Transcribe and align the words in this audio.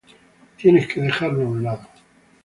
Tienes 0.57 0.87
que 0.87 0.99
dejarlo 0.99 1.43
a 1.45 1.49
un 1.49 1.61
lado. 1.63 1.87